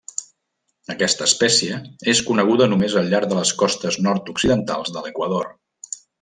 Aquesta 0.93 1.27
espècie 1.31 1.77
és 2.13 2.21
coneguda 2.29 2.69
només 2.73 2.95
al 3.03 3.13
llarg 3.13 3.29
de 3.35 3.37
les 3.41 3.53
costes 3.61 3.99
nord-occidentals 4.09 4.95
de 4.97 5.05
l'Equador. 5.07 5.55